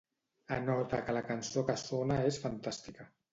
[0.55, 3.09] Anota que la cançó que sona és fantàstica.